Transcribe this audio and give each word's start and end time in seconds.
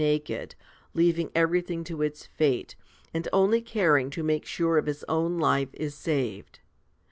naked, 0.03 0.55
leaving 0.95 1.29
everything 1.35 1.83
to 1.83 2.01
its 2.01 2.25
fate, 2.25 2.75
and 3.13 3.27
only 3.31 3.61
caring 3.61 4.09
to 4.09 4.23
make 4.23 4.47
sure 4.47 4.79
of 4.79 4.87
his 4.87 5.03
own 5.07 5.37
life 5.37 5.69
is 5.73 5.93
saved. 5.93 6.59